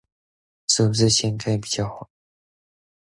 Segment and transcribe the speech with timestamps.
[0.67, 2.09] 是不是掀開比較好